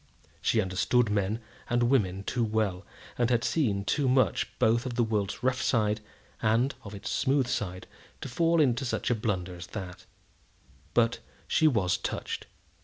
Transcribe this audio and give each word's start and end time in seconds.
She 0.41 0.61
understood 0.61 1.11
men 1.11 1.41
and 1.69 1.83
women 1.83 2.23
too 2.23 2.43
well, 2.43 2.83
and 3.19 3.29
had 3.29 3.43
seen 3.43 3.85
too 3.85 4.09
much 4.09 4.47
both 4.57 4.87
of 4.87 4.95
the 4.95 5.03
world's 5.03 5.43
rough 5.43 5.61
side 5.61 6.01
and 6.41 6.73
of 6.83 6.95
its 6.95 7.11
smooth 7.11 7.45
side 7.45 7.85
to 8.21 8.27
fall 8.27 8.59
into 8.59 8.83
such 8.83 9.11
a 9.11 9.15
blunder 9.15 9.53
as 9.53 9.67
that; 9.77 10.07
but 10.95 11.19
she 11.47 11.67
was 11.67 11.97
touched. 11.97 12.47